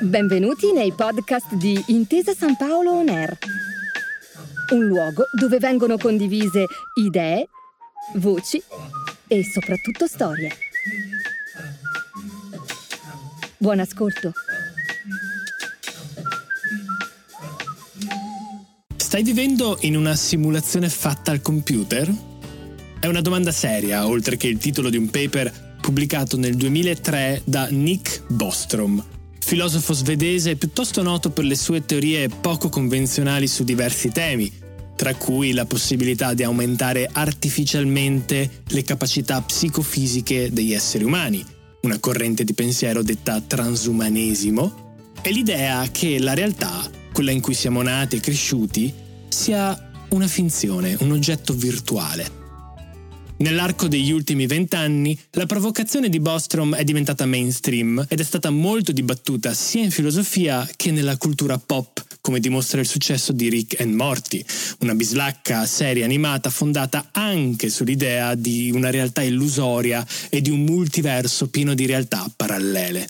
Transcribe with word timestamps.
Benvenuti 0.00 0.72
nei 0.72 0.92
podcast 0.92 1.54
di 1.54 1.82
Intesa 1.88 2.32
San 2.32 2.56
Paolo 2.56 2.92
On 2.92 3.08
Air, 3.08 3.36
un 4.72 4.84
luogo 4.86 5.24
dove 5.38 5.58
vengono 5.58 5.96
condivise 5.96 6.66
idee, 6.94 7.48
voci 8.14 8.62
e 9.26 9.44
soprattutto 9.44 10.06
storie. 10.06 10.50
Buon 13.56 13.80
ascolto. 13.80 14.32
Stai 18.96 19.22
vivendo 19.22 19.78
in 19.80 19.96
una 19.96 20.14
simulazione 20.14 20.88
fatta 20.88 21.30
al 21.30 21.40
computer? 21.40 22.12
È 23.00 23.06
una 23.06 23.20
domanda 23.20 23.50
seria, 23.50 24.06
oltre 24.06 24.36
che 24.36 24.46
il 24.46 24.58
titolo 24.58 24.88
di 24.88 24.96
un 24.96 25.10
paper 25.10 25.65
pubblicato 25.86 26.36
nel 26.36 26.56
2003 26.56 27.42
da 27.44 27.68
Nick 27.70 28.22
Bostrom, 28.26 29.00
filosofo 29.38 29.92
svedese 29.92 30.56
piuttosto 30.56 31.00
noto 31.00 31.30
per 31.30 31.44
le 31.44 31.54
sue 31.54 31.84
teorie 31.84 32.28
poco 32.28 32.68
convenzionali 32.68 33.46
su 33.46 33.62
diversi 33.62 34.10
temi, 34.10 34.52
tra 34.96 35.14
cui 35.14 35.52
la 35.52 35.64
possibilità 35.64 36.34
di 36.34 36.42
aumentare 36.42 37.08
artificialmente 37.12 38.64
le 38.66 38.82
capacità 38.82 39.40
psicofisiche 39.40 40.50
degli 40.52 40.72
esseri 40.72 41.04
umani, 41.04 41.46
una 41.82 42.00
corrente 42.00 42.42
di 42.42 42.52
pensiero 42.52 43.04
detta 43.04 43.40
transumanesimo, 43.40 45.12
e 45.22 45.30
l'idea 45.30 45.86
che 45.92 46.18
la 46.18 46.34
realtà, 46.34 46.90
quella 47.12 47.30
in 47.30 47.40
cui 47.40 47.54
siamo 47.54 47.80
nati 47.80 48.16
e 48.16 48.20
cresciuti, 48.20 48.92
sia 49.28 49.92
una 50.08 50.26
finzione, 50.26 50.96
un 50.98 51.12
oggetto 51.12 51.54
virtuale. 51.54 52.45
Nell'arco 53.38 53.86
degli 53.86 54.12
ultimi 54.12 54.46
vent'anni, 54.46 55.18
la 55.32 55.44
provocazione 55.44 56.08
di 56.08 56.20
Bostrom 56.20 56.74
è 56.74 56.84
diventata 56.84 57.26
mainstream 57.26 58.02
ed 58.08 58.18
è 58.18 58.22
stata 58.22 58.48
molto 58.48 58.92
dibattuta 58.92 59.52
sia 59.52 59.82
in 59.82 59.90
filosofia 59.90 60.66
che 60.74 60.90
nella 60.90 61.18
cultura 61.18 61.58
pop, 61.58 62.02
come 62.22 62.40
dimostra 62.40 62.80
il 62.80 62.86
successo 62.86 63.32
di 63.32 63.50
Rick 63.50 63.78
and 63.78 63.92
Morty, 63.92 64.42
una 64.78 64.94
bislacca 64.94 65.66
serie 65.66 66.02
animata 66.02 66.48
fondata 66.48 67.10
anche 67.12 67.68
sull'idea 67.68 68.34
di 68.34 68.70
una 68.72 68.88
realtà 68.88 69.20
illusoria 69.20 70.04
e 70.30 70.40
di 70.40 70.48
un 70.48 70.64
multiverso 70.64 71.48
pieno 71.48 71.74
di 71.74 71.84
realtà 71.84 72.26
parallele. 72.34 73.06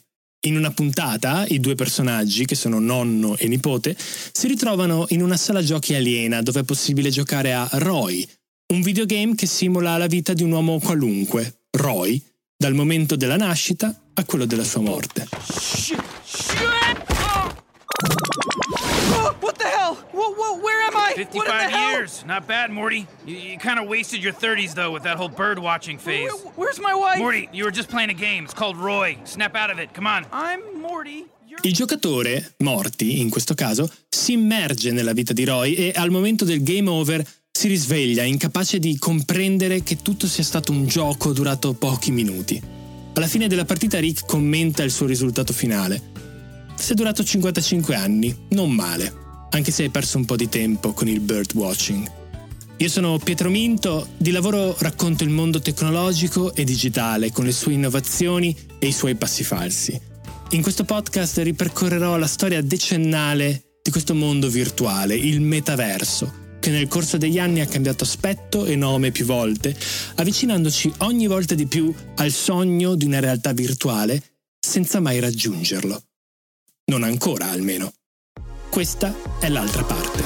In 0.47 0.57
una 0.57 0.73
puntata, 0.73 1.47
i 1.47 1.61
due 1.61 1.77
personaggi, 1.77 2.47
che 2.47 2.57
sono 2.57 2.81
nonno 2.81 3.37
e 3.37 3.47
nipote, 3.47 3.97
si 3.97 4.49
ritrovano 4.49 5.07
in 5.11 5.23
una 5.23 5.37
sala 5.37 5.63
giochi 5.63 5.95
aliena 5.95 6.43
dove 6.43 6.61
è 6.61 6.65
possibile 6.65 7.11
giocare 7.11 7.53
a 7.53 7.69
Roy, 7.75 8.29
un 8.69 8.81
videogame 8.83 9.35
che 9.35 9.47
simula 9.47 9.97
la 9.97 10.07
vita 10.07 10.33
di 10.33 10.43
un 10.43 10.51
uomo 10.51 10.81
qualunque, 10.81 11.61
Roy, 11.71 12.21
dal 12.57 12.75
momento 12.75 13.15
della 13.15 13.37
nascita 13.37 13.95
a 14.15 14.25
quello 14.25 14.45
della 14.45 14.65
sua 14.65 14.81
morte. 14.81 15.29
Shit! 15.53 16.03
Shit! 16.25 17.05
What 19.41 19.59
the 19.59 19.67
hell? 19.69 19.95
Whoa, 20.13 20.35
whoa, 20.35 20.59
where 20.61 20.83
am 20.83 20.97
I? 20.97 21.15
What 21.15 21.19
in 21.19 21.27
55 21.27 21.47
the 21.47 21.77
hell? 21.77 21.91
years. 21.91 22.25
Not 22.27 22.47
bad, 22.49 22.71
Morty. 22.71 23.07
You, 23.25 23.37
you 23.37 23.59
kind 23.59 23.79
of 23.79 23.87
wasted 23.87 24.23
your 24.23 24.33
30s, 24.33 24.75
though, 24.75 24.91
with 24.91 25.05
that 25.05 25.17
whole 25.17 25.29
bird 25.29 25.59
watching 25.59 25.99
phase. 25.99 26.29
Where- 26.33 26.53
where's 26.57 26.81
my 26.81 26.95
wife? 26.95 27.19
Morty, 27.19 27.49
you 27.53 27.65
were 27.65 27.71
just 27.71 27.89
playing 27.89 28.11
a 28.11 28.15
game. 28.15 28.45
It's 28.45 28.55
called 28.55 28.77
Roy. 28.77 29.17
Snap 29.25 29.55
out 29.55 29.71
of 29.71 29.79
it. 29.79 29.93
Come 29.95 30.07
on. 30.09 30.27
I'm 30.33 30.61
Morty. 30.81 31.27
You're... 31.47 31.61
Il 31.63 31.73
giocatore, 31.73 32.55
Morty 32.59 33.21
in 33.21 33.31
questo 33.31 33.55
caso, 33.55 33.89
si 34.09 34.33
immerge 34.33 34.91
nella 34.91 35.13
vita 35.13 35.33
di 35.33 35.45
Roy 35.45 35.75
e 35.75 35.93
al 35.95 36.11
momento 36.11 36.45
del 36.45 36.63
game 36.65 36.91
over 36.91 37.25
si 37.57 37.69
risveglia 37.69 38.23
incapace 38.23 38.79
di 38.79 38.99
comprendere 38.99 39.83
che 39.83 40.03
tutto 40.03 40.27
sia 40.27 40.45
stato 40.45 40.73
un 40.73 40.87
gioco 40.87 41.33
durato 41.33 41.73
pochi 41.73 42.11
minuti. 42.11 42.61
Alla 43.15 43.27
fine 43.27 43.49
della 43.49 43.65
partita 43.65 43.99
Rick 43.99 44.27
commenta 44.27 44.83
il 44.83 44.91
suo 44.91 45.07
risultato 45.07 45.55
finale. 45.55 46.03
Si 46.75 46.93
è 46.93 46.95
durato 46.95 47.25
55 47.25 47.95
anni, 47.95 48.37
non 48.51 48.71
male, 48.73 49.11
anche 49.49 49.71
se 49.71 49.85
hai 49.85 49.89
perso 49.89 50.19
un 50.19 50.27
po' 50.27 50.37
di 50.37 50.51
tempo 50.51 50.93
con 50.93 51.09
il 51.09 51.21
bird 51.21 51.55
watching. 51.55 52.07
Io 52.77 52.89
sono 52.91 53.17
Pietro 53.17 53.49
Minto, 53.49 54.09
di 54.19 54.33
lavoro 54.33 54.77
racconto 54.81 55.25
il 55.25 55.31
mondo 55.31 55.59
tecnologico 55.59 56.55
e 56.55 56.63
digitale 56.63 57.33
con 57.33 57.47
le 57.47 57.53
sue 57.53 57.73
innovazioni 57.73 58.55
e 58.79 58.89
i 58.89 58.93
suoi 58.93 59.15
passi 59.15 59.45
falsi. 59.45 59.99
In 60.51 60.61
questo 60.61 60.85
podcast 60.85 61.39
ripercorrerò 61.39 62.19
la 62.19 62.27
storia 62.27 62.61
decennale 62.61 63.79
di 63.83 63.91
questo 63.91 64.15
mondo 64.15 64.51
virtuale, 64.51 65.15
il 65.15 65.41
metaverso, 65.41 66.45
che 66.67 66.73
nel 66.73 66.89
corso 66.89 67.17
degli 67.17 67.39
anni 67.39 67.61
ha 67.61 67.67
cambiato 67.67 68.03
aspetto 68.03 68.65
e 68.65 68.75
nome 68.75 69.13
più 69.13 69.25
volte, 69.25 69.77
avvicinandoci 70.17 70.93
ogni 70.99 71.29
volta 71.29 71.55
di 71.55 71.67
più 71.67 71.95
al 72.17 72.33
sogno 72.33 72.97
di 72.97 73.05
una 73.05 73.21
realtà 73.21 73.53
virtuale 73.53 74.21
senza 74.59 74.99
mai 74.99 75.21
raggiungerlo. 75.21 76.03
Non 76.87 77.05
ancora 77.05 77.51
almeno. 77.51 77.93
Questa 78.69 79.15
è 79.39 79.49
l'altra 79.49 79.85
parte. 79.85 80.25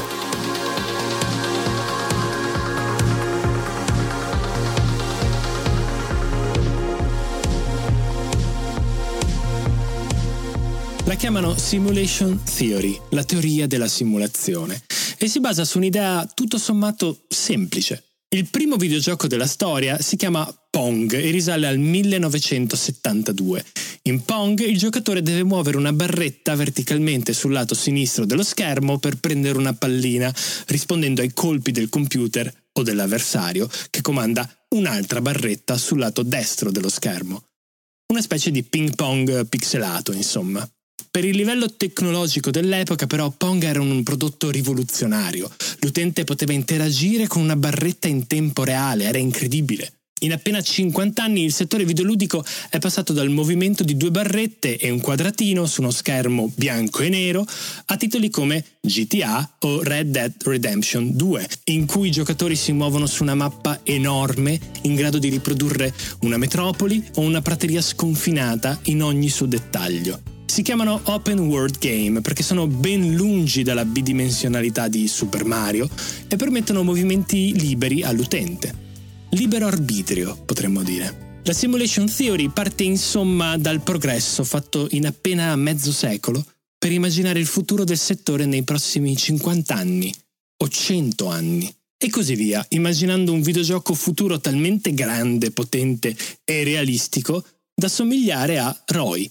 La 11.04 11.16
chiamano 11.16 11.54
Simulation 11.54 12.40
Theory, 12.44 12.98
la 13.10 13.24
teoria 13.24 13.66
della 13.66 13.88
simulazione, 13.88 14.80
e 15.22 15.28
si 15.28 15.38
basa 15.38 15.66
su 15.66 15.76
un'idea 15.76 16.26
tutto 16.34 16.56
sommato 16.56 17.24
semplice. 17.28 18.04
Il 18.32 18.48
primo 18.48 18.76
videogioco 18.76 19.26
della 19.26 19.46
storia 19.46 20.00
si 20.00 20.16
chiama 20.16 20.48
Pong 20.70 21.12
e 21.12 21.30
risale 21.30 21.66
al 21.66 21.78
1972. 21.78 23.62
In 24.04 24.24
Pong 24.24 24.58
il 24.60 24.78
giocatore 24.78 25.20
deve 25.20 25.42
muovere 25.42 25.76
una 25.76 25.92
barretta 25.92 26.54
verticalmente 26.54 27.34
sul 27.34 27.52
lato 27.52 27.74
sinistro 27.74 28.24
dello 28.24 28.42
schermo 28.42 28.98
per 28.98 29.18
prendere 29.18 29.58
una 29.58 29.74
pallina, 29.74 30.34
rispondendo 30.68 31.20
ai 31.20 31.34
colpi 31.34 31.70
del 31.70 31.90
computer 31.90 32.50
o 32.72 32.82
dell'avversario 32.82 33.68
che 33.90 34.00
comanda 34.00 34.48
un'altra 34.70 35.20
barretta 35.20 35.76
sul 35.76 35.98
lato 35.98 36.22
destro 36.22 36.70
dello 36.70 36.88
schermo. 36.88 37.44
Una 38.12 38.22
specie 38.22 38.50
di 38.50 38.62
ping 38.62 38.94
pong 38.94 39.46
pixelato, 39.48 40.12
insomma. 40.12 40.66
Per 41.12 41.24
il 41.24 41.34
livello 41.34 41.74
tecnologico 41.74 42.52
dell'epoca 42.52 43.08
però 43.08 43.30
Pong 43.30 43.64
era 43.64 43.80
un 43.80 44.00
prodotto 44.04 44.48
rivoluzionario. 44.48 45.50
L'utente 45.80 46.22
poteva 46.22 46.52
interagire 46.52 47.26
con 47.26 47.42
una 47.42 47.56
barretta 47.56 48.06
in 48.06 48.28
tempo 48.28 48.62
reale, 48.62 49.04
era 49.04 49.18
incredibile. 49.18 49.92
In 50.20 50.32
appena 50.32 50.60
50 50.60 51.20
anni 51.20 51.42
il 51.42 51.52
settore 51.52 51.84
videoludico 51.84 52.44
è 52.68 52.78
passato 52.78 53.12
dal 53.12 53.28
movimento 53.28 53.82
di 53.82 53.96
due 53.96 54.12
barrette 54.12 54.76
e 54.76 54.88
un 54.90 55.00
quadratino 55.00 55.66
su 55.66 55.80
uno 55.80 55.90
schermo 55.90 56.52
bianco 56.54 57.02
e 57.02 57.08
nero 57.08 57.44
a 57.86 57.96
titoli 57.96 58.30
come 58.30 58.64
GTA 58.80 59.56
o 59.60 59.82
Red 59.82 60.10
Dead 60.10 60.32
Redemption 60.44 61.16
2, 61.16 61.48
in 61.64 61.86
cui 61.86 62.08
i 62.08 62.12
giocatori 62.12 62.54
si 62.54 62.70
muovono 62.70 63.06
su 63.06 63.24
una 63.24 63.34
mappa 63.34 63.80
enorme 63.82 64.60
in 64.82 64.94
grado 64.94 65.18
di 65.18 65.28
riprodurre 65.28 65.92
una 66.20 66.36
metropoli 66.36 67.04
o 67.14 67.22
una 67.22 67.42
prateria 67.42 67.80
sconfinata 67.80 68.78
in 68.84 69.02
ogni 69.02 69.28
suo 69.28 69.46
dettaglio. 69.46 70.29
Si 70.60 70.66
chiamano 70.66 71.00
open 71.04 71.38
world 71.38 71.78
game 71.78 72.20
perché 72.20 72.42
sono 72.42 72.66
ben 72.66 73.14
lungi 73.14 73.62
dalla 73.62 73.86
bidimensionalità 73.86 74.88
di 74.88 75.08
Super 75.08 75.46
Mario 75.46 75.88
e 76.28 76.36
permettono 76.36 76.82
movimenti 76.82 77.58
liberi 77.58 78.02
all'utente. 78.02 78.74
Libero 79.30 79.66
arbitrio, 79.66 80.36
potremmo 80.44 80.82
dire. 80.82 81.40
La 81.44 81.54
simulation 81.54 82.12
theory 82.14 82.50
parte 82.50 82.82
insomma 82.82 83.56
dal 83.56 83.80
progresso 83.80 84.44
fatto 84.44 84.86
in 84.90 85.06
appena 85.06 85.56
mezzo 85.56 85.92
secolo 85.92 86.44
per 86.76 86.92
immaginare 86.92 87.38
il 87.38 87.46
futuro 87.46 87.84
del 87.84 87.96
settore 87.96 88.44
nei 88.44 88.62
prossimi 88.62 89.16
50 89.16 89.74
anni 89.74 90.12
o 90.58 90.68
100 90.68 91.26
anni. 91.26 91.74
E 91.96 92.10
così 92.10 92.34
via, 92.34 92.62
immaginando 92.68 93.32
un 93.32 93.40
videogioco 93.40 93.94
futuro 93.94 94.38
talmente 94.38 94.92
grande, 94.92 95.52
potente 95.52 96.14
e 96.44 96.64
realistico 96.64 97.42
da 97.74 97.88
somigliare 97.88 98.58
a 98.58 98.78
Roy, 98.88 99.26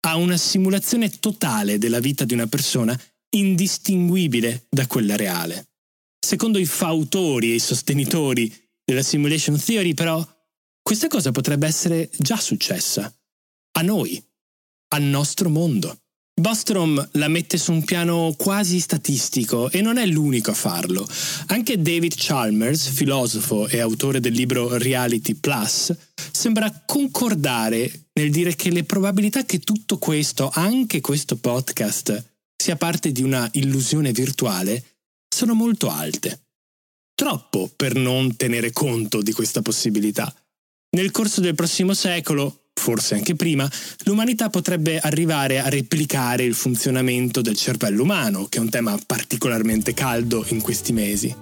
a 0.00 0.16
una 0.16 0.36
simulazione 0.36 1.10
totale 1.10 1.78
della 1.78 2.00
vita 2.00 2.24
di 2.24 2.34
una 2.34 2.46
persona 2.46 2.98
indistinguibile 3.30 4.66
da 4.68 4.86
quella 4.86 5.16
reale. 5.16 5.68
Secondo 6.18 6.58
i 6.58 6.66
fautori 6.66 7.50
e 7.52 7.54
i 7.54 7.60
sostenitori 7.60 8.52
della 8.84 9.02
simulation 9.02 9.58
theory, 9.58 9.94
però, 9.94 10.26
questa 10.82 11.08
cosa 11.08 11.32
potrebbe 11.32 11.66
essere 11.66 12.10
già 12.16 12.36
successa. 12.36 13.12
A 13.72 13.82
noi, 13.82 14.22
al 14.94 15.02
nostro 15.02 15.50
mondo. 15.50 16.00
Bostrom 16.38 17.08
la 17.12 17.26
mette 17.26 17.58
su 17.58 17.72
un 17.72 17.84
piano 17.84 18.32
quasi 18.36 18.78
statistico 18.78 19.70
e 19.70 19.80
non 19.80 19.98
è 19.98 20.06
l'unico 20.06 20.52
a 20.52 20.54
farlo. 20.54 21.06
Anche 21.48 21.82
David 21.82 22.14
Chalmers, 22.16 22.88
filosofo 22.90 23.66
e 23.66 23.80
autore 23.80 24.20
del 24.20 24.34
libro 24.34 24.78
Reality 24.78 25.34
Plus, 25.34 25.92
sembra 26.30 26.84
concordare 26.86 28.06
nel 28.12 28.30
dire 28.30 28.54
che 28.54 28.70
le 28.70 28.84
probabilità 28.84 29.44
che 29.44 29.58
tutto 29.58 29.98
questo, 29.98 30.48
anche 30.52 31.00
questo 31.00 31.36
podcast, 31.36 32.24
sia 32.56 32.76
parte 32.76 33.10
di 33.10 33.22
una 33.22 33.48
illusione 33.54 34.12
virtuale 34.12 34.84
sono 35.28 35.54
molto 35.54 35.90
alte. 35.90 36.42
Troppo 37.14 37.68
per 37.74 37.96
non 37.96 38.36
tenere 38.36 38.70
conto 38.72 39.22
di 39.22 39.32
questa 39.32 39.60
possibilità. 39.60 40.32
Nel 40.90 41.10
corso 41.10 41.40
del 41.40 41.56
prossimo 41.56 41.94
secolo, 41.94 42.67
forse 42.78 43.14
anche 43.14 43.34
prima, 43.34 43.70
l'umanità 44.04 44.48
potrebbe 44.48 44.98
arrivare 44.98 45.58
a 45.58 45.68
replicare 45.68 46.44
il 46.44 46.54
funzionamento 46.54 47.42
del 47.42 47.56
cervello 47.56 48.04
umano, 48.04 48.46
che 48.48 48.58
è 48.58 48.60
un 48.62 48.70
tema 48.70 48.98
particolarmente 49.04 49.92
caldo 49.92 50.44
in 50.48 50.62
questi 50.62 50.92
mesi. 50.92 51.34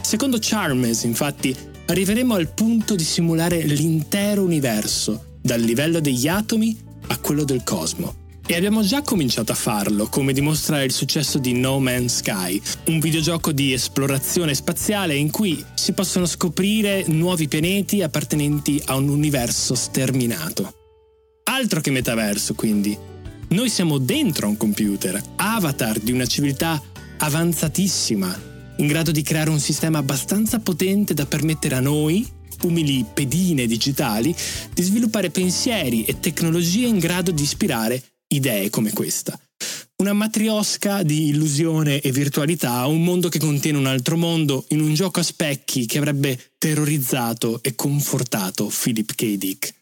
Secondo 0.00 0.38
Charmes, 0.40 1.02
infatti, 1.04 1.56
arriveremo 1.86 2.34
al 2.34 2.52
punto 2.52 2.94
di 2.94 3.04
simulare 3.04 3.62
l'intero 3.62 4.42
universo, 4.42 5.38
dal 5.40 5.60
livello 5.60 6.00
degli 6.00 6.28
atomi 6.28 6.78
a 7.08 7.18
quello 7.18 7.44
del 7.44 7.64
cosmo. 7.64 8.20
E 8.44 8.56
abbiamo 8.56 8.82
già 8.82 9.02
cominciato 9.02 9.52
a 9.52 9.54
farlo, 9.54 10.08
come 10.08 10.32
dimostra 10.32 10.82
il 10.82 10.92
successo 10.92 11.38
di 11.38 11.52
No 11.52 11.78
Man's 11.78 12.16
Sky, 12.16 12.60
un 12.86 12.98
videogioco 12.98 13.52
di 13.52 13.72
esplorazione 13.72 14.54
spaziale 14.54 15.14
in 15.14 15.30
cui 15.30 15.64
si 15.74 15.92
possono 15.92 16.26
scoprire 16.26 17.04
nuovi 17.06 17.46
pianeti 17.46 18.02
appartenenti 18.02 18.82
a 18.86 18.96
un 18.96 19.08
universo 19.08 19.74
sterminato. 19.74 20.81
Altro 21.62 21.80
che 21.80 21.92
metaverso, 21.92 22.54
quindi. 22.54 22.98
Noi 23.50 23.70
siamo 23.70 23.98
dentro 23.98 24.48
un 24.48 24.56
computer, 24.56 25.22
avatar 25.36 26.00
di 26.00 26.10
una 26.10 26.26
civiltà 26.26 26.82
avanzatissima, 27.18 28.42
in 28.78 28.88
grado 28.88 29.12
di 29.12 29.22
creare 29.22 29.48
un 29.48 29.60
sistema 29.60 29.98
abbastanza 29.98 30.58
potente 30.58 31.14
da 31.14 31.24
permettere 31.24 31.76
a 31.76 31.80
noi, 31.80 32.28
umili 32.62 33.06
pedine 33.14 33.66
digitali, 33.66 34.34
di 34.74 34.82
sviluppare 34.82 35.30
pensieri 35.30 36.02
e 36.02 36.18
tecnologie 36.18 36.88
in 36.88 36.98
grado 36.98 37.30
di 37.30 37.44
ispirare 37.44 38.02
idee 38.26 38.68
come 38.68 38.92
questa. 38.92 39.38
Una 39.98 40.14
matriosca 40.14 41.04
di 41.04 41.28
illusione 41.28 42.00
e 42.00 42.10
virtualità, 42.10 42.84
un 42.86 43.04
mondo 43.04 43.28
che 43.28 43.38
contiene 43.38 43.78
un 43.78 43.86
altro 43.86 44.16
mondo, 44.16 44.64
in 44.70 44.80
un 44.80 44.94
gioco 44.94 45.20
a 45.20 45.22
specchi 45.22 45.86
che 45.86 45.98
avrebbe 45.98 46.36
terrorizzato 46.58 47.62
e 47.62 47.76
confortato 47.76 48.66
Philip 48.66 49.14
K. 49.14 49.36
Dick. 49.36 49.81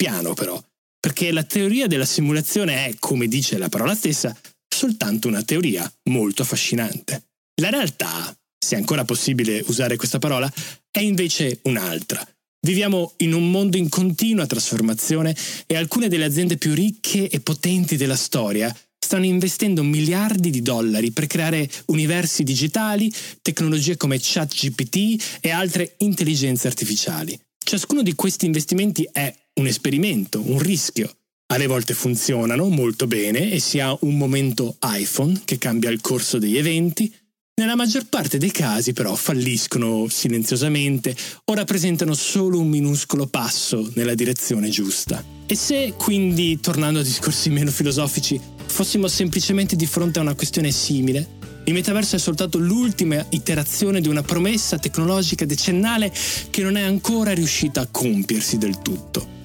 Piano 0.00 0.32
però, 0.32 0.58
perché 0.98 1.30
la 1.30 1.42
teoria 1.42 1.86
della 1.86 2.06
simulazione 2.06 2.86
è, 2.86 2.94
come 2.98 3.28
dice 3.28 3.58
la 3.58 3.68
parola 3.68 3.94
stessa, 3.94 4.34
soltanto 4.66 5.28
una 5.28 5.42
teoria 5.42 5.92
molto 6.04 6.40
affascinante. 6.40 7.24
La 7.60 7.68
realtà, 7.68 8.34
se 8.58 8.76
è 8.76 8.78
ancora 8.78 9.04
possibile 9.04 9.62
usare 9.66 9.96
questa 9.96 10.18
parola, 10.18 10.50
è 10.90 11.00
invece 11.00 11.58
un'altra. 11.64 12.26
Viviamo 12.66 13.12
in 13.18 13.34
un 13.34 13.50
mondo 13.50 13.76
in 13.76 13.90
continua 13.90 14.46
trasformazione 14.46 15.36
e 15.66 15.76
alcune 15.76 16.08
delle 16.08 16.24
aziende 16.24 16.56
più 16.56 16.72
ricche 16.72 17.28
e 17.28 17.40
potenti 17.40 17.98
della 17.98 18.16
storia 18.16 18.74
stanno 18.98 19.26
investendo 19.26 19.82
miliardi 19.82 20.48
di 20.48 20.62
dollari 20.62 21.10
per 21.10 21.26
creare 21.26 21.68
universi 21.88 22.42
digitali, 22.42 23.12
tecnologie 23.42 23.98
come 23.98 24.18
ChatGPT 24.18 25.40
e 25.42 25.50
altre 25.50 25.96
intelligenze 25.98 26.68
artificiali. 26.68 27.38
Ciascuno 27.62 28.02
di 28.02 28.14
questi 28.14 28.46
investimenti 28.46 29.06
è 29.12 29.32
un 29.60 29.66
esperimento, 29.66 30.42
un 30.44 30.58
rischio. 30.58 31.14
Alle 31.52 31.66
volte 31.66 31.94
funzionano 31.94 32.68
molto 32.68 33.06
bene 33.06 33.52
e 33.52 33.58
si 33.58 33.78
ha 33.78 33.96
un 34.00 34.16
momento 34.16 34.76
iPhone 34.82 35.42
che 35.44 35.58
cambia 35.58 35.90
il 35.90 36.00
corso 36.00 36.38
degli 36.38 36.56
eventi, 36.56 37.12
nella 37.60 37.76
maggior 37.76 38.06
parte 38.06 38.38
dei 38.38 38.50
casi 38.50 38.94
però 38.94 39.14
falliscono 39.14 40.06
silenziosamente 40.08 41.14
o 41.44 41.52
rappresentano 41.52 42.14
solo 42.14 42.58
un 42.58 42.68
minuscolo 42.68 43.26
passo 43.26 43.90
nella 43.94 44.14
direzione 44.14 44.70
giusta. 44.70 45.22
E 45.46 45.54
se 45.54 45.92
quindi, 45.98 46.58
tornando 46.60 47.00
a 47.00 47.02
discorsi 47.02 47.50
meno 47.50 47.70
filosofici, 47.70 48.40
fossimo 48.66 49.08
semplicemente 49.08 49.76
di 49.76 49.84
fronte 49.84 50.20
a 50.20 50.22
una 50.22 50.34
questione 50.34 50.70
simile, 50.70 51.38
il 51.64 51.74
metaverso 51.74 52.16
è 52.16 52.18
soltanto 52.18 52.56
l'ultima 52.56 53.26
iterazione 53.28 54.00
di 54.00 54.08
una 54.08 54.22
promessa 54.22 54.78
tecnologica 54.78 55.44
decennale 55.44 56.10
che 56.48 56.62
non 56.62 56.76
è 56.76 56.82
ancora 56.82 57.32
riuscita 57.32 57.82
a 57.82 57.88
compiersi 57.90 58.56
del 58.56 58.78
tutto. 58.78 59.39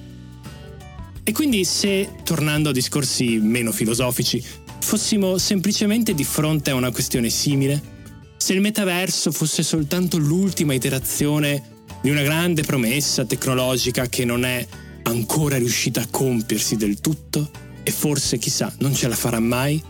E 1.28 1.32
quindi 1.32 1.64
se, 1.64 2.08
tornando 2.22 2.68
a 2.68 2.72
discorsi 2.72 3.38
meno 3.38 3.72
filosofici, 3.72 4.40
fossimo 4.78 5.38
semplicemente 5.38 6.14
di 6.14 6.22
fronte 6.22 6.70
a 6.70 6.76
una 6.76 6.92
questione 6.92 7.30
simile, 7.30 7.82
se 8.36 8.52
il 8.52 8.60
metaverso 8.60 9.32
fosse 9.32 9.64
soltanto 9.64 10.18
l'ultima 10.18 10.72
iterazione 10.72 11.60
di 12.00 12.10
una 12.10 12.22
grande 12.22 12.62
promessa 12.62 13.24
tecnologica 13.24 14.06
che 14.06 14.24
non 14.24 14.44
è 14.44 14.64
ancora 15.02 15.58
riuscita 15.58 16.02
a 16.02 16.06
compiersi 16.08 16.76
del 16.76 17.00
tutto, 17.00 17.50
e 17.82 17.90
forse 17.90 18.38
chissà 18.38 18.72
non 18.78 18.94
ce 18.94 19.08
la 19.08 19.16
farà 19.16 19.40
mai? 19.40 19.82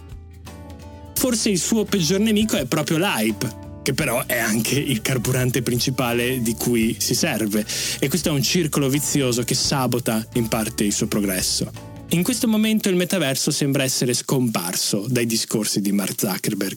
Forse 1.14 1.50
il 1.50 1.58
suo 1.58 1.84
peggior 1.84 2.20
nemico 2.20 2.56
è 2.56 2.64
proprio 2.64 2.96
l'hype, 2.96 3.65
che 3.86 3.94
però 3.94 4.26
è 4.26 4.36
anche 4.36 4.76
il 4.80 5.00
carburante 5.00 5.62
principale 5.62 6.42
di 6.42 6.54
cui 6.54 6.96
si 6.98 7.14
serve, 7.14 7.64
e 8.00 8.08
questo 8.08 8.30
è 8.30 8.32
un 8.32 8.42
circolo 8.42 8.88
vizioso 8.88 9.44
che 9.44 9.54
sabota 9.54 10.26
in 10.32 10.48
parte 10.48 10.82
il 10.82 10.92
suo 10.92 11.06
progresso. 11.06 11.70
In 12.08 12.24
questo 12.24 12.48
momento 12.48 12.88
il 12.88 12.96
metaverso 12.96 13.52
sembra 13.52 13.84
essere 13.84 14.12
scomparso 14.12 15.06
dai 15.08 15.24
discorsi 15.24 15.80
di 15.80 15.92
Mark 15.92 16.18
Zuckerberg. 16.18 16.76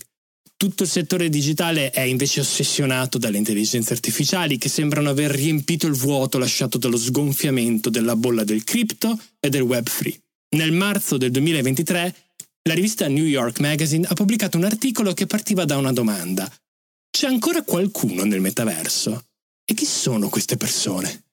Tutto 0.56 0.84
il 0.84 0.90
settore 0.90 1.30
digitale 1.30 1.90
è 1.90 2.02
invece 2.02 2.42
ossessionato 2.42 3.18
dalle 3.18 3.38
intelligenze 3.38 3.94
artificiali 3.94 4.60
che 4.60 4.70
sembrano 4.70 5.10
aver 5.10 5.32
riempito 5.32 5.88
il 5.88 5.94
vuoto 5.94 6.38
lasciato 6.38 6.78
dallo 6.78 6.98
sgonfiamento 6.98 7.90
della 7.90 8.16
bolla 8.16 8.44
del 8.44 8.64
cripto 8.64 9.20
e 9.40 9.50
del 9.50 9.62
web 9.62 9.90
free. 9.90 10.16
Nel 10.56 10.74
marzo 10.74 11.18
del 11.18 11.32
2023 11.32 12.16
la 12.68 12.76
rivista 12.76 13.08
New 13.08 13.26
York 13.26 13.60
Magazine 13.62 14.06
ha 14.08 14.14
pubblicato 14.14 14.58
un 14.58 14.66
articolo 14.66 15.16
che 15.16 15.26
partiva 15.26 15.66
da 15.66 15.76
una 15.76 15.92
domanda. 15.92 16.48
C'è 17.10 17.28
ancora 17.28 17.64
qualcuno 17.64 18.24
nel 18.24 18.42
metaverso? 18.42 19.26
E 19.66 19.74
chi 19.74 19.86
sono 19.86 20.30
queste 20.30 20.58
persone? 20.58 21.24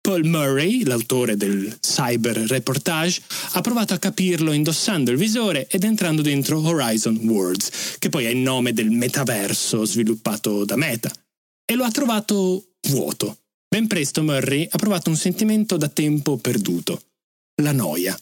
Paul 0.00 0.24
Murray, 0.24 0.82
l'autore 0.84 1.36
del 1.36 1.78
Cyber 1.78 2.36
Reportage, 2.36 3.20
ha 3.52 3.60
provato 3.60 3.92
a 3.92 3.98
capirlo 3.98 4.52
indossando 4.52 5.10
il 5.10 5.18
visore 5.18 5.68
ed 5.68 5.84
entrando 5.84 6.22
dentro 6.22 6.58
Horizon 6.58 7.16
Worlds, 7.16 7.96
che 7.98 8.08
poi 8.08 8.24
è 8.24 8.30
il 8.30 8.38
nome 8.38 8.72
del 8.72 8.90
metaverso 8.90 9.84
sviluppato 9.84 10.64
da 10.64 10.76
Meta, 10.76 11.12
e 11.64 11.74
lo 11.74 11.84
ha 11.84 11.90
trovato 11.90 12.76
vuoto. 12.88 13.40
Ben 13.68 13.86
presto 13.86 14.22
Murray 14.22 14.66
ha 14.68 14.78
provato 14.78 15.10
un 15.10 15.16
sentimento 15.16 15.76
da 15.76 15.88
tempo 15.88 16.38
perduto, 16.38 17.02
la 17.62 17.72
noia. 17.72 18.18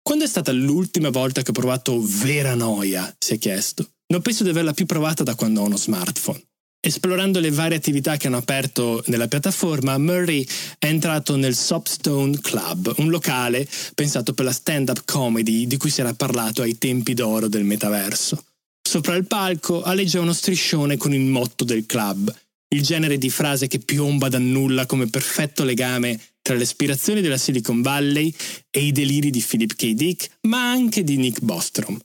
Quando 0.00 0.24
è 0.24 0.28
stata 0.28 0.52
l'ultima 0.52 1.10
volta 1.10 1.42
che 1.42 1.50
ho 1.50 1.52
provato 1.52 2.00
vera 2.00 2.54
noia? 2.54 3.14
si 3.18 3.34
è 3.34 3.38
chiesto. 3.38 3.96
Non 4.10 4.22
penso 4.22 4.42
di 4.42 4.48
averla 4.48 4.72
più 4.72 4.86
provata 4.86 5.22
da 5.22 5.34
quando 5.34 5.60
ho 5.60 5.66
uno 5.66 5.76
smartphone. 5.76 6.42
Esplorando 6.80 7.40
le 7.40 7.50
varie 7.50 7.76
attività 7.76 8.16
che 8.16 8.28
hanno 8.28 8.38
aperto 8.38 9.02
nella 9.08 9.28
piattaforma, 9.28 9.98
Murray 9.98 10.46
è 10.78 10.86
entrato 10.86 11.36
nel 11.36 11.54
Soapstone 11.54 12.40
Club, 12.40 12.94
un 12.98 13.10
locale 13.10 13.68
pensato 13.94 14.32
per 14.32 14.46
la 14.46 14.52
stand-up 14.52 15.02
comedy 15.04 15.66
di 15.66 15.76
cui 15.76 15.90
si 15.90 16.00
era 16.00 16.14
parlato 16.14 16.62
ai 16.62 16.78
tempi 16.78 17.12
d'oro 17.12 17.48
del 17.48 17.64
metaverso. 17.64 18.42
Sopra 18.80 19.14
il 19.14 19.26
palco 19.26 19.82
aleggia 19.82 20.20
uno 20.20 20.32
striscione 20.32 20.96
con 20.96 21.12
il 21.12 21.20
motto 21.20 21.64
del 21.64 21.84
club, 21.84 22.34
il 22.68 22.82
genere 22.82 23.18
di 23.18 23.28
frase 23.28 23.66
che 23.66 23.80
piomba 23.80 24.30
da 24.30 24.38
nulla 24.38 24.86
come 24.86 25.10
perfetto 25.10 25.64
legame 25.64 26.18
tra 26.40 26.54
le 26.54 26.62
aspirazioni 26.62 27.20
della 27.20 27.36
Silicon 27.36 27.82
Valley 27.82 28.34
e 28.70 28.86
i 28.86 28.92
deliri 28.92 29.28
di 29.28 29.44
Philip 29.46 29.74
K. 29.74 29.92
Dick, 29.92 30.30
ma 30.42 30.70
anche 30.70 31.04
di 31.04 31.18
Nick 31.18 31.42
Bostrom. 31.42 32.00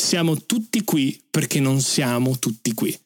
Siamo 0.00 0.36
tutti 0.36 0.84
qui 0.84 1.20
perché 1.28 1.60
non 1.60 1.82
siamo 1.82 2.38
tutti 2.38 2.72
qui. 2.72 2.96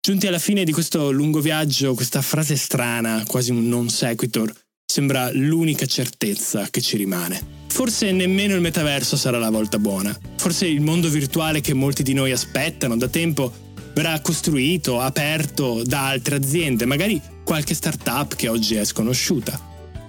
Giunti 0.00 0.26
alla 0.26 0.38
fine 0.38 0.64
di 0.64 0.70
questo 0.70 1.10
lungo 1.10 1.40
viaggio, 1.40 1.94
questa 1.94 2.22
frase 2.22 2.56
strana, 2.56 3.24
quasi 3.26 3.50
un 3.50 3.66
non 3.68 3.88
sequitur, 3.88 4.52
sembra 4.86 5.32
l'unica 5.32 5.86
certezza 5.86 6.68
che 6.70 6.82
ci 6.82 6.96
rimane. 6.96 7.58
Forse 7.68 8.12
nemmeno 8.12 8.54
il 8.54 8.60
metaverso 8.60 9.16
sarà 9.16 9.38
la 9.38 9.50
volta 9.50 9.78
buona. 9.78 10.16
Forse 10.36 10.66
il 10.66 10.82
mondo 10.82 11.08
virtuale 11.08 11.60
che 11.60 11.74
molti 11.74 12.02
di 12.02 12.12
noi 12.12 12.30
aspettano 12.30 12.96
da 12.96 13.08
tempo 13.08 13.52
verrà 13.94 14.20
costruito, 14.20 15.00
aperto 15.00 15.82
da 15.82 16.06
altre 16.06 16.36
aziende, 16.36 16.84
magari 16.84 17.20
qualche 17.42 17.74
startup 17.74 18.36
che 18.36 18.48
oggi 18.48 18.76
è 18.76 18.84
sconosciuta. 18.84 19.58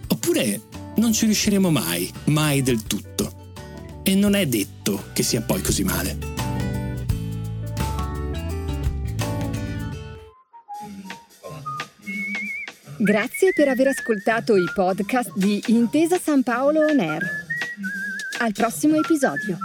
Oppure 0.07 0.61
non 0.97 1.13
ci 1.13 1.25
riusciremo 1.25 1.71
mai, 1.71 2.11
mai 2.25 2.61
del 2.61 2.83
tutto. 2.83 3.40
E 4.03 4.15
non 4.15 4.35
è 4.35 4.45
detto 4.45 5.05
che 5.13 5.23
sia 5.23 5.41
poi 5.41 5.61
così 5.61 5.83
male. 5.83 6.17
Grazie 12.97 13.51
per 13.55 13.67
aver 13.67 13.87
ascoltato 13.87 14.55
i 14.55 14.65
podcast 14.75 15.31
di 15.35 15.59
Intesa 15.67 16.19
San 16.19 16.43
Paolo 16.43 16.81
On 16.81 16.99
Air. 16.99 17.23
Al 18.39 18.51
prossimo 18.51 18.95
episodio. 18.95 19.57